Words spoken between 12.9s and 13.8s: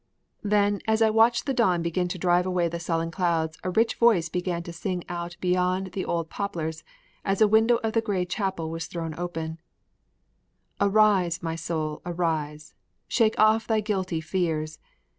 Shake off thy